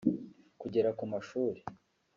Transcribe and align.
kugera 0.61 0.89
ku 0.97 1.03
mashuri 1.11 1.61